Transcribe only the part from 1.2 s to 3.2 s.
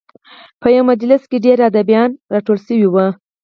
کې ډېر ادیبان راټول شوي وو.